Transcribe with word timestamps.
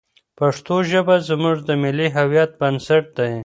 پښتو 0.39 0.75
ژبه 0.91 1.15
زموږ 1.29 1.57
د 1.67 1.69
ملي 1.83 2.07
هویت 2.17 2.51
بنسټ 2.59 3.05
دی. 3.17 3.33